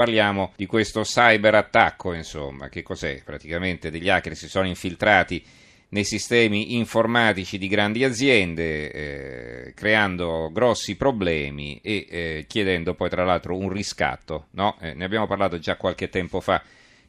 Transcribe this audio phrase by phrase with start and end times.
[0.00, 3.20] Parliamo di questo cyberattacco, insomma, che cos'è?
[3.22, 5.44] Praticamente degli hacker si sono infiltrati
[5.88, 13.24] nei sistemi informatici di grandi aziende, eh, creando grossi problemi e eh, chiedendo poi tra
[13.24, 14.78] l'altro un riscatto, no?
[14.80, 16.62] eh, ne abbiamo parlato già qualche tempo fa,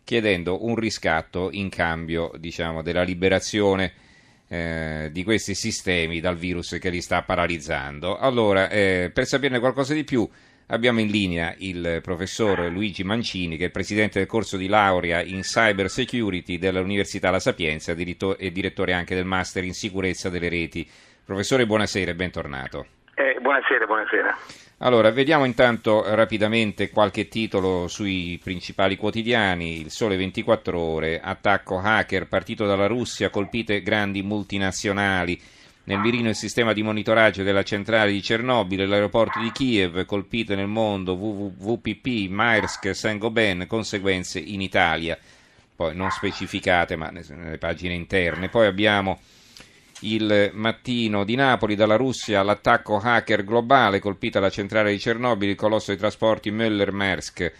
[0.03, 3.93] chiedendo un riscatto in cambio diciamo, della liberazione
[4.49, 8.17] eh, di questi sistemi dal virus che li sta paralizzando.
[8.17, 10.29] Allora, eh, per saperne qualcosa di più,
[10.71, 15.41] Abbiamo in linea il professor Luigi Mancini, che è presidente del corso di laurea in
[15.41, 20.89] Cyber Security dell'Università La Sapienza e direttore anche del Master in Sicurezza delle Reti.
[21.25, 22.85] Professore, buonasera e bentornato.
[23.15, 24.37] Eh, buonasera, buonasera.
[24.77, 29.81] Allora, vediamo intanto rapidamente qualche titolo sui principali quotidiani.
[29.81, 35.37] Il Sole 24 Ore, attacco hacker partito dalla Russia, colpite grandi multinazionali.
[35.83, 40.67] Nel mirino il sistema di monitoraggio della centrale di Cernobile, l'aeroporto di Kiev, colpite nel
[40.67, 45.17] mondo, VPP, Maersk, Saint-Gobain, conseguenze in Italia,
[45.75, 48.47] poi non specificate ma nelle pagine interne.
[48.47, 49.19] Poi abbiamo
[50.01, 55.57] il mattino di Napoli, dalla Russia l'attacco hacker globale, colpita la centrale di Cernobile, il
[55.57, 57.53] colosso dei trasporti Möller-Maersk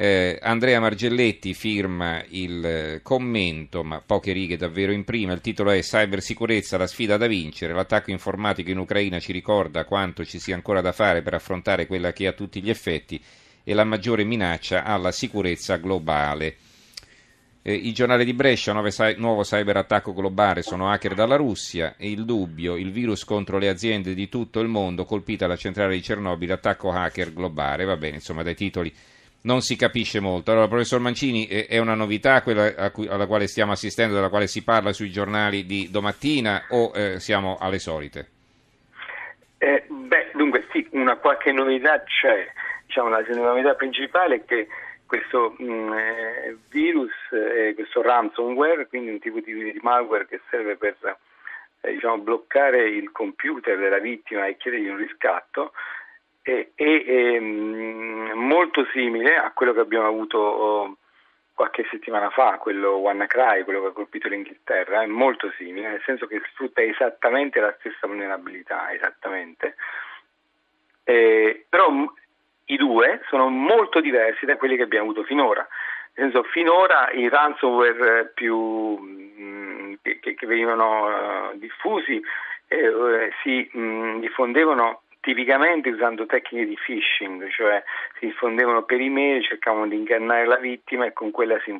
[0.00, 5.32] eh, Andrea Margelletti firma il eh, commento, ma poche righe davvero in prima.
[5.32, 7.72] Il titolo è Cybersicurezza, la sfida da vincere.
[7.72, 12.12] L'attacco informatico in Ucraina ci ricorda quanto ci sia ancora da fare per affrontare quella
[12.12, 13.20] che a tutti gli effetti
[13.64, 16.54] è la maggiore minaccia alla sicurezza globale.
[17.62, 22.76] Eh, il giornale di Brescia, nuovo cyberattacco globale, sono hacker dalla Russia e il dubbio,
[22.76, 26.92] il virus contro le aziende di tutto il mondo, colpita la centrale di Cernobile, attacco
[26.92, 27.84] hacker globale.
[27.84, 28.94] Va bene, insomma, dai titoli
[29.42, 30.50] non si capisce molto.
[30.50, 34.92] Allora, professor Mancini, è una novità quella alla quale stiamo assistendo, della quale si parla
[34.92, 38.28] sui giornali di domattina o eh, siamo alle solite?
[39.58, 42.50] Eh, beh, dunque sì, una qualche novità c'è.
[42.86, 44.68] Diciamo, la novità principale è che
[45.08, 50.76] questo mh, mm, eh, virus, eh, questo ransomware, quindi un tipo di, malware che serve
[50.76, 50.96] per
[51.80, 55.72] eh, diciamo, bloccare il computer della vittima e chiedergli un riscatto,
[56.42, 57.38] è, è, è
[58.78, 60.96] molto simile a quello che abbiamo avuto oh,
[61.54, 66.26] qualche settimana fa, quello WannaCry, quello che ha colpito l'Inghilterra, è molto simile, nel senso
[66.26, 69.74] che sfrutta esattamente la stessa vulnerabilità, esattamente.
[71.02, 71.90] Eh, però
[72.66, 75.66] i due sono molto diversi da quelli che abbiamo avuto finora.
[76.14, 82.20] Nel senso, finora i ransomware più, mh, che, che, venivano uh, diffusi
[82.68, 87.82] eh, si mh, diffondevano tipicamente usando tecniche di phishing, cioè
[88.18, 91.76] si diffondevano per email, cercavano di ingannare la vittima e con quella si,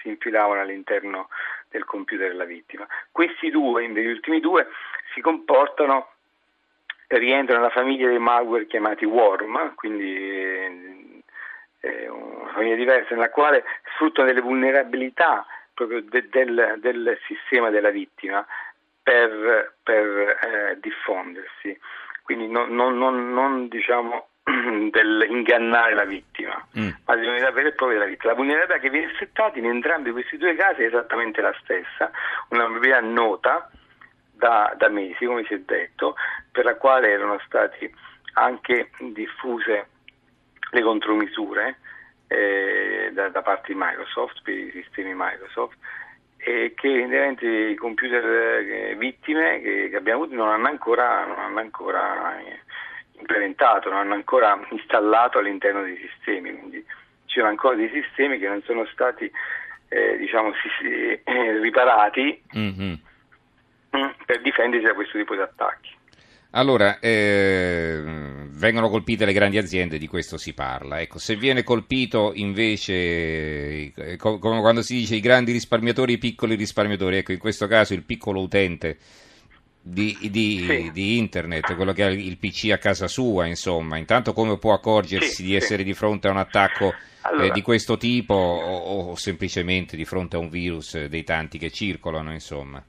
[0.00, 1.28] si infilavano all'interno
[1.68, 2.86] del computer della vittima.
[3.10, 4.68] Questi due, gli ultimi due,
[5.14, 6.08] si comportano,
[7.08, 11.22] rientrano nella famiglia dei malware chiamati worm, quindi
[11.80, 13.64] eh, una famiglia diversa nella quale
[13.94, 18.44] sfruttano delle vulnerabilità proprio de, del, del, sistema della vittima
[19.02, 21.78] per, per eh, diffondersi
[22.30, 26.90] quindi non, non, non, non diciamo dell'ingannare la vittima, mm.
[27.04, 28.30] ma di unità vera e propria della vittima.
[28.30, 32.12] La vulnerabilità che viene settata in entrambi questi due casi è esattamente la stessa,
[32.50, 33.68] una vulnerabilità nota
[34.30, 36.14] da, da mesi, come si è detto,
[36.52, 37.90] per la quale erano state
[38.34, 39.88] anche diffuse
[40.70, 41.78] le contromisure
[42.28, 45.76] eh, da, da, parte di Microsoft, per i sistemi Microsoft,
[46.42, 51.60] e che evidentemente i computer eh, vittime che, abbiamo avuto non hanno ancora, non hanno
[51.60, 52.60] ancora eh,
[53.18, 56.84] implementato, non hanno ancora installato all'interno dei sistemi, quindi
[57.26, 59.30] ci sono ancora dei sistemi che non sono stati
[59.88, 62.94] eh, diciamo, si, si, eh, riparati mm-hmm.
[64.24, 65.98] per difendersi da questo tipo di attacchi.
[66.52, 68.02] Allora, eh,
[68.60, 71.00] vengono colpite le grandi aziende, di questo si parla.
[71.00, 76.18] Ecco, se viene colpito invece, eh, come quando si dice i grandi risparmiatori e i
[76.18, 78.98] piccoli risparmiatori, ecco, in questo caso il piccolo utente
[79.80, 80.90] di, di, sì.
[80.92, 85.36] di, internet, quello che ha il PC a casa sua, insomma, intanto come può accorgersi
[85.36, 85.84] sì, di essere sì.
[85.84, 86.92] di fronte a un attacco
[87.22, 87.44] allora.
[87.44, 91.70] eh, di questo tipo o, o, semplicemente di fronte a un virus dei tanti che
[91.70, 92.84] circolano, insomma?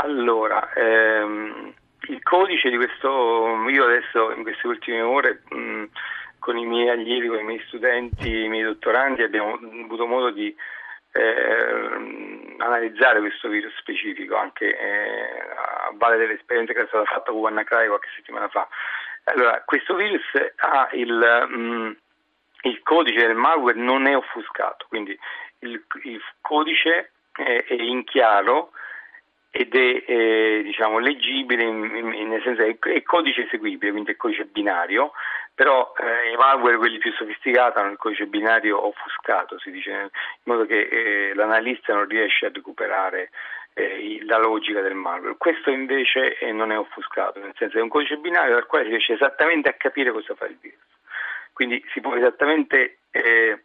[0.00, 1.74] Allora, ehm
[2.08, 5.84] il codice di questo, io adesso in queste ultime ore mh,
[6.38, 10.54] con i miei allievi, con i miei studenti, i miei dottorandi abbiamo avuto modo di
[11.12, 17.40] eh, analizzare questo virus specifico anche eh, a valle dell'esperienza che è stata fatta con
[17.40, 18.68] WannaCry qualche settimana fa.
[19.24, 20.24] Allora, questo virus
[20.56, 21.96] ha il, mh,
[22.62, 25.18] il codice del malware non è offuscato, quindi
[25.60, 28.70] il, il codice è, è in chiaro
[29.50, 34.16] ed è eh, diciamo, leggibile in, in, nel senso è, è codice eseguibile, quindi è
[34.16, 35.12] codice binario,
[35.54, 40.08] però eh, i malware, quelli più sofisticati, hanno il codice binario offuscato, si dice, in
[40.44, 43.30] modo che eh, l'analista non riesce a recuperare
[43.72, 45.36] eh, la logica del malware.
[45.38, 48.90] Questo invece eh, non è offuscato, nel senso è un codice binario dal quale si
[48.90, 50.78] riesce esattamente a capire cosa fa il virus.
[51.52, 53.62] Quindi si può esattamente eh,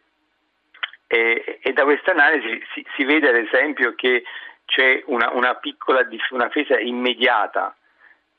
[1.06, 4.24] e da questa analisi si, si, vede ad esempio che
[4.64, 7.74] c'è una, una piccola una difesa immediata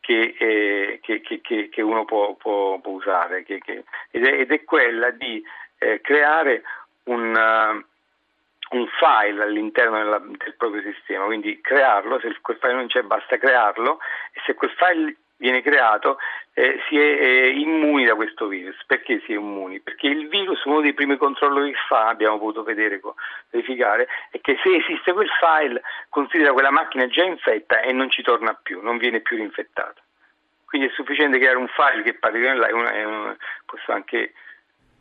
[0.05, 5.09] che, eh, che, che, che uno può, può, può usare ed è, ed, è, quella
[5.09, 5.43] di
[5.79, 6.61] eh, creare
[7.05, 12.87] un, uh, un, file all'interno della, del proprio sistema, quindi crearlo, se quel file non
[12.87, 13.99] c'è basta crearlo
[14.31, 16.17] e se quel file viene creato
[16.53, 17.94] eh, si è eh, immuni.
[18.85, 19.79] Perché si è immuni?
[19.79, 23.01] Perché il virus, uno dei primi controlli che fa, abbiamo potuto vedere,
[23.49, 28.21] verificare, è che se esiste quel file considera quella macchina già infetta e non ci
[28.21, 30.01] torna più, non viene più rinfettata.
[30.65, 34.33] Quindi è sufficiente creare un file che parli di online, posso anche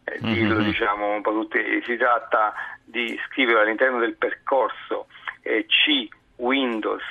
[0.05, 0.65] eh, dirlo, mm-hmm.
[0.65, 2.55] diciamo, un po' tutti, si tratta
[2.85, 5.09] di scrivere all'interno del percorso
[5.43, 7.03] eh, C Windows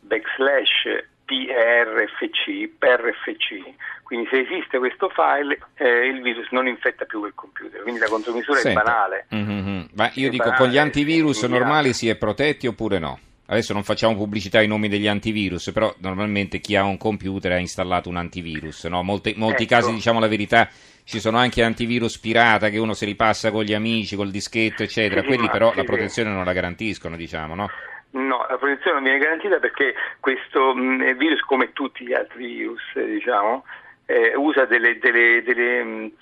[0.00, 3.74] backslash PRFC, PRFC.
[4.02, 8.08] Quindi se esiste questo file eh, il virus non infetta più quel computer, quindi la
[8.08, 8.80] contromisura Senta.
[8.80, 9.26] è banale.
[9.34, 9.82] Mm-hmm.
[9.94, 13.18] Ma io è dico, banale, con gli antivirus normali si è protetti oppure no?
[13.46, 17.58] Adesso non facciamo pubblicità ai nomi degli antivirus, però normalmente chi ha un computer ha
[17.58, 18.84] installato un antivirus.
[18.84, 19.02] No?
[19.02, 19.74] Molti, molti ecco.
[19.74, 20.68] casi, diciamo la verità,
[21.04, 25.20] ci sono anche antivirus pirata che uno si ripassa con gli amici, col dischetto, eccetera.
[25.20, 26.34] Sì, Quelli però sì, la protezione sì.
[26.34, 27.68] non la garantiscono, diciamo, no?
[28.12, 32.82] No, la protezione non viene garantita perché questo mh, virus, come tutti gli altri virus,
[32.94, 33.64] diciamo,
[34.06, 36.12] eh, usa delle, delle, delle mh,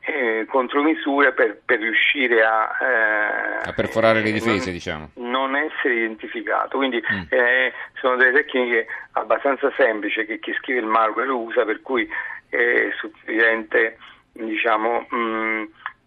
[0.00, 5.10] eh, contromisure per, per riuscire a, eh, a perforare le difese, non, diciamo.
[5.16, 6.78] Non essere identificato.
[6.78, 7.22] Quindi mm.
[7.28, 12.08] Eh, sono delle tecniche abbastanza semplici che chi scrive il malware usa, per cui
[12.48, 13.98] è sufficiente
[14.32, 15.64] diciamo, mh,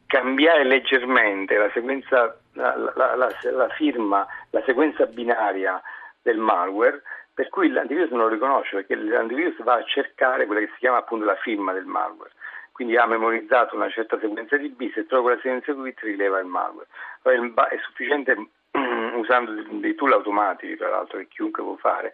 [0.08, 5.82] cambiare leggermente la sequenza la, la, la, firma, la sequenza binaria
[6.22, 7.02] del malware,
[7.34, 10.98] per cui l'antivirus non lo riconosce perché l'antivirus va a cercare quella che si chiama
[10.98, 12.32] appunto la firma del malware.
[12.72, 16.40] Quindi ha memorizzato una certa sequenza di bit e trova quella sequenza di bit rileva
[16.40, 16.88] il malware.
[17.22, 18.36] È sufficiente
[19.16, 22.14] usando dei tool automatici, tra l'altro, che chiunque può fare,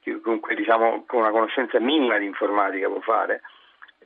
[0.00, 3.42] chiunque diciamo con una conoscenza minima di informatica può fare,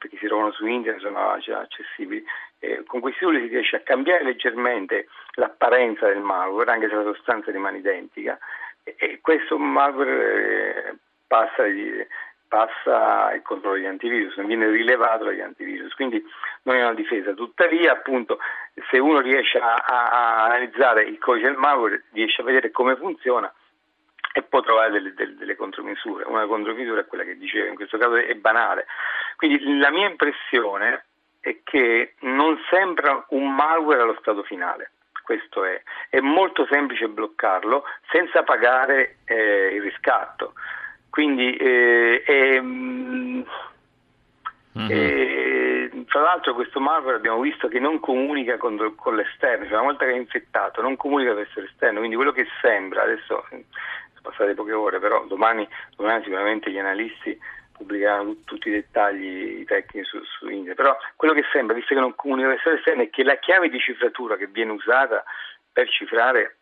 [0.00, 2.25] perché si trovano su internet, sono già accessibili.
[2.58, 7.02] Eh, con questi tool si riesce a cambiare leggermente l'apparenza del malware, anche se la
[7.02, 8.38] sostanza rimane identica,
[8.82, 10.94] e, e questo malware eh,
[11.26, 11.64] passa,
[12.49, 16.25] passa, il controllo degli antivirus, non viene rilevato dagli antivirus, quindi
[16.62, 17.35] non è una difesa.
[17.35, 18.38] Tuttavia, appunto,
[18.91, 23.53] se uno riesce a, a, analizzare il codice del malware, riesce a vedere come funziona,
[24.32, 26.25] e può trovare delle, delle, delle, contromisure.
[26.25, 28.87] Una contromisura è quella che dicevo, in questo caso è banale.
[29.41, 31.07] Quindi la mia impressione
[31.41, 34.91] è che non sembra un malware allo stato finale.
[35.23, 35.81] Questo è.
[36.11, 40.53] È molto semplice bloccarlo senza pagare eh, il riscatto.
[41.09, 43.47] Quindi eh, è, mm-hmm.
[44.77, 49.85] E, tra l'altro questo malware abbiamo visto che non comunica con, con l'esterno, cioè una
[49.85, 53.63] volta che è infettato non comunica verso l'esterno, quindi quello che sembra, adesso sono
[54.21, 55.67] passate poche ore, però domani,
[55.97, 57.41] domani sicuramente gli analisti
[57.81, 62.15] pubblicheranno tutti i dettagli tecnici su, su internet, però quello che sembra, visto che non
[62.15, 65.25] comunica verso l'esterno, è che la chiave di cifratura che viene usata
[65.72, 66.56] per cifrare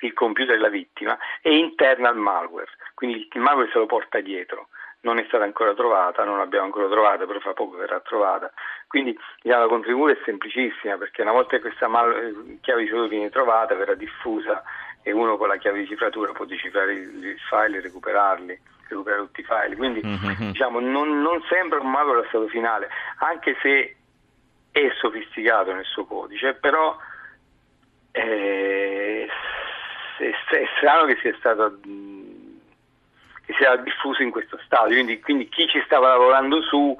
[0.00, 4.68] il computer della vittima è interna al malware, quindi il malware se lo porta dietro.
[5.00, 8.50] Non è stata ancora trovata, non l'abbiamo ancora trovata, però fra poco verrà trovata.
[8.88, 13.08] Quindi diciamo, la contribuzione è semplicissima perché una volta che questa mal- chiave di cifratura
[13.08, 14.64] viene trovata verrà diffusa
[15.06, 19.40] e uno con la chiave di cifratura può decifrare i file e recuperarli, recuperare tutti
[19.40, 19.76] i file.
[19.76, 20.50] Quindi mm-hmm.
[20.50, 23.96] diciamo, non, non, sembra un malware allo stato finale, anche se
[24.72, 26.96] è sofisticato nel suo codice, però
[28.10, 29.28] eh,
[30.18, 34.94] è, è, strano che sia stato che sia diffuso in questo stadio.
[34.94, 36.96] Quindi, quindi chi ci stava lavorando su,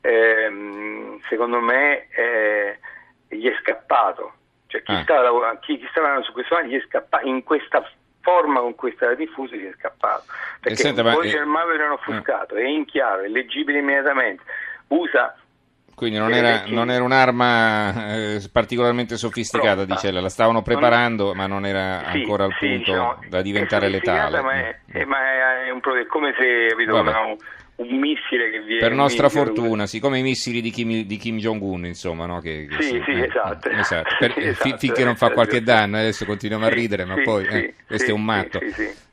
[0.00, 2.78] ehm, secondo me, eh,
[3.26, 4.34] gli è scappato.
[4.68, 5.02] Cioè chi, ah.
[5.02, 7.82] stava, chi, chi stava lavorando su questo gli è scappato in questa
[8.20, 10.24] forma con cui era diffuso gli è scappato.
[10.60, 12.58] Perché senta, il codice del malware era offuscato, ah.
[12.58, 14.42] è in chiaro, è leggibile immediatamente,
[14.88, 15.34] usa
[15.98, 21.48] quindi non era, non era un'arma eh, particolarmente sofisticata, dice lei, la stavano preparando, ma
[21.48, 24.40] non era sì, ancora al punto diciamo, da diventare letale.
[24.40, 25.08] Ma è, mm.
[25.08, 25.16] ma
[25.64, 27.34] è, un, è come se capito, una,
[27.78, 28.80] un missile che viene...
[28.80, 32.40] Per nostra fortuna, sì, come i missili di Kim, di Kim Jong-un, insomma, no?
[32.40, 33.68] Che, che sì, sì, eh, esatto.
[33.68, 34.16] esatto.
[34.18, 34.76] Per, esatto.
[34.78, 38.24] finché non fa qualche danno, adesso continuiamo a ridere, ma poi eh, questo è un
[38.24, 38.58] matto.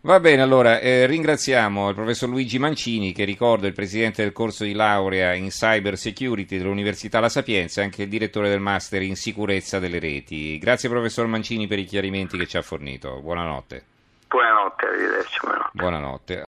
[0.02, 4.32] Va bene, allora eh, ringraziamo il professor Luigi Mancini, che ricordo è il presidente del
[4.32, 9.04] corso di laurea in cyber security dell'Università La Sapienza e anche il direttore del master
[9.04, 10.58] in sicurezza delle reti.
[10.58, 13.20] Grazie professor Mancini per i chiarimenti che ci ha fornito.
[13.22, 13.84] Buonanotte.
[14.28, 15.40] Buonanotte, arrivederci.
[15.42, 15.72] Buonanotte.
[15.74, 16.42] buonanotte.